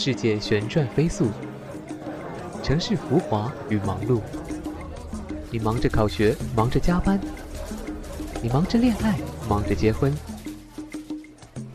[0.00, 1.26] 世界旋转飞速，
[2.62, 4.20] 城市浮华与忙碌。
[5.50, 7.18] 你忙着考学，忙着加班，
[8.40, 9.18] 你忙着恋爱，
[9.48, 10.16] 忙着结婚。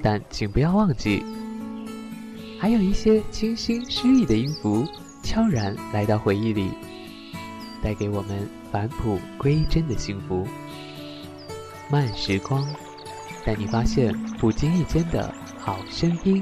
[0.02, 1.22] 但请不要忘记，
[2.62, 4.88] 还有一些清新诗意的音符，
[5.22, 6.72] 悄然来到回忆里，
[7.82, 10.48] 带给我们返璞归真的幸福。
[11.90, 12.66] 慢时光，
[13.44, 15.30] 带你发现不经意间的
[15.60, 16.42] 好声音。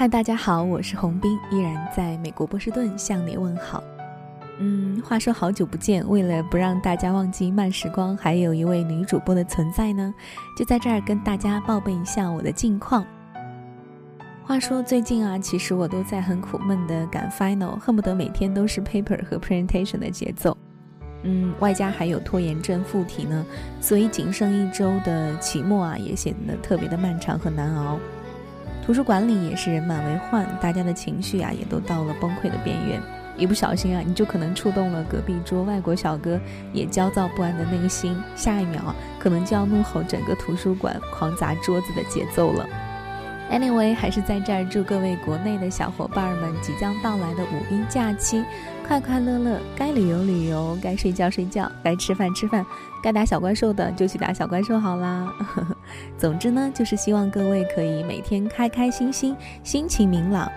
[0.00, 3.84] 嗨，大家好，我是洪斌，依然在美国波士顿向你问好。
[4.58, 10.14] 嗯，话说好久不见，为了不让大家忘记慢时光，还有一位女主播的存在呢，
[10.56, 13.04] 就在这儿跟大家报备一下我的近况。
[14.42, 20.56] 话说最近啊，其实我都在很苦闷的赶 final，恨不得每天都是 paper 和 presentation 的节奏。
[21.24, 23.44] 嗯，外加还有拖延症附体呢，
[23.82, 27.98] 所以仅剩一周的期末啊，也显得特别的漫长和难熬。
[28.90, 33.00] 图书馆里也是人满为患，大家的情绪啊也都到了崩溃的边缘。
[33.36, 36.40] 一不小心啊，你就可能触动了隔壁桌外国小哥
[36.72, 42.68] 也焦躁不安的内心，下一秒，可能就要怒吼整个图书馆、狂砸桌子的节奏了。
[43.52, 48.44] Anyway，还是在这儿祝各位国内的小伙伴们即将到来的五一假期
[48.90, 52.66] 快快乐乐，该旅游旅游，该睡觉睡觉，该吃饭吃饭，
[53.00, 55.32] 该打小怪兽的就去打小怪兽好啦。
[56.18, 60.50] 总之呢，就是希望各位可以每天开开心心，心情明朗。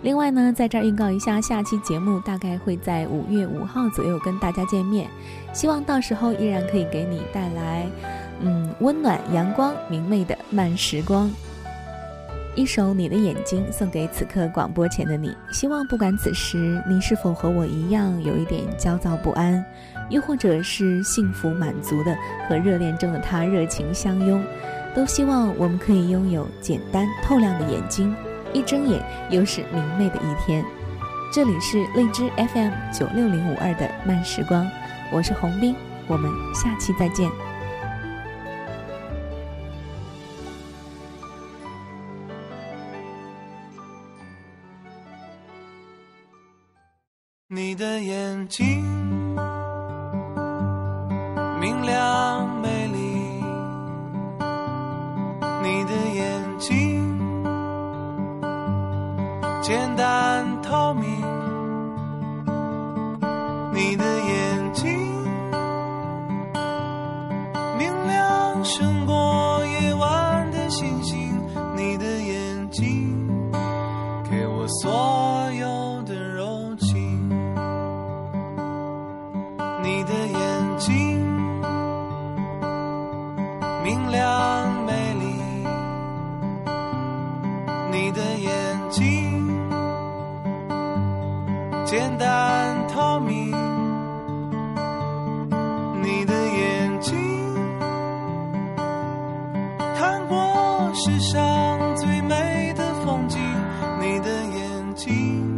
[0.00, 5.06] 另外呢，在这儿预告一下，下期节目大概会在五月五号左右跟大家见面，
[5.52, 7.86] 希望到时候依然可以给你带来，
[8.40, 11.30] 嗯，温暖、阳光、明媚的慢时光。
[12.56, 19.64] 一首《你的眼睛》送给此刻广播前的你，希望不管此时你是否和我一样有一点焦躁不安，
[20.08, 22.16] 又或者是幸福满足的
[22.48, 24.40] 和热恋中的他热情相拥，
[24.94, 28.14] 都希望我们可以拥有简单透亮的眼睛，
[28.52, 30.64] 一睁眼又是明媚的一天。
[31.32, 34.64] 这里是荔枝 FM 九六零五二的慢时光，
[35.10, 35.74] 我是洪斌，
[36.06, 37.28] 我们下期再见。
[47.54, 48.84] 你的眼睛
[51.60, 52.98] 明亮美丽，
[55.62, 57.16] 你的眼睛
[59.62, 60.23] 简单。
[91.84, 93.50] 简单透明，
[96.02, 97.14] 你的眼睛
[99.94, 103.38] 看过世上最美的风景，
[104.00, 105.56] 你的眼睛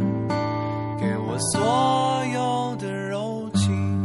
[0.99, 4.03] 给我所有的柔情。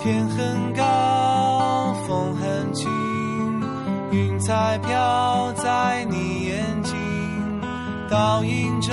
[0.00, 2.90] 天很高，风很轻，
[4.10, 6.63] 云彩飘在你眼，
[8.14, 8.92] 倒映着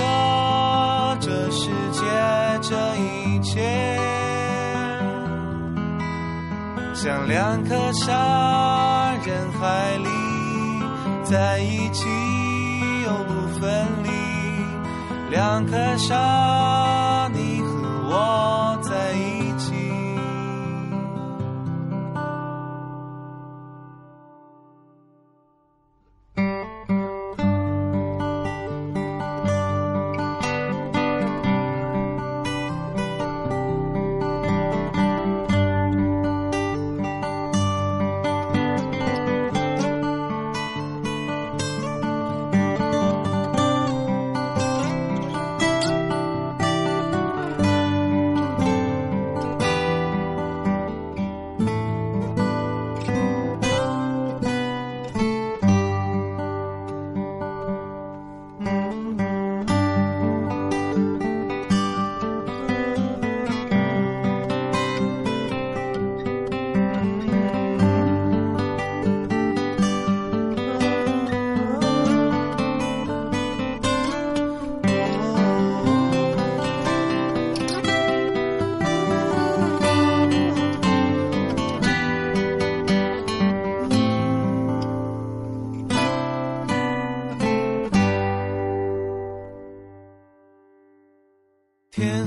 [1.20, 2.00] 这世界
[2.60, 3.96] 这一切，
[6.92, 10.08] 像两颗沙，人海里
[11.22, 12.08] 在一起
[13.04, 14.10] 又不分离，
[15.30, 16.16] 两颗沙，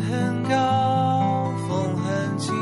[0.02, 2.54] 很高，风很轻，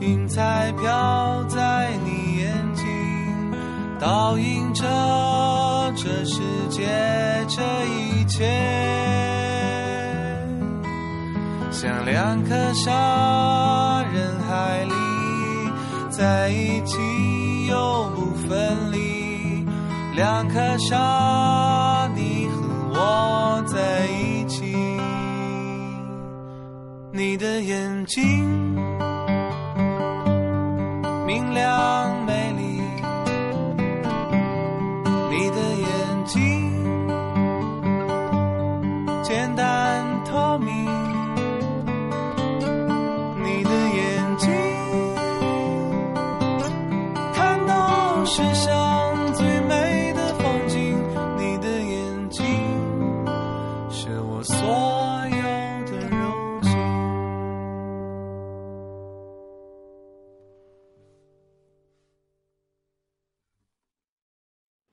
[0.00, 2.84] 云彩飘在你眼睛，
[4.00, 4.84] 倒映着
[5.96, 6.82] 这世界
[7.48, 8.44] 这一切，
[11.70, 14.92] 像两颗沙人海里，
[16.10, 19.64] 在一起又不分离，
[20.14, 22.56] 两颗沙，你和
[22.92, 24.33] 我在一起。
[27.16, 28.74] 你的眼睛
[31.24, 32.82] 明亮美丽。
[35.30, 36.36] 你的眼睛
[39.22, 40.84] 简单透明，
[43.44, 44.50] 你的眼睛
[47.32, 48.73] 看到世上